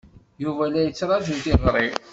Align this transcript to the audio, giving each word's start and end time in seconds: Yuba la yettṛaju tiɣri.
Yuba 0.43 0.63
la 0.71 0.79
yettṛaju 0.85 1.35
tiɣri. 1.43 1.87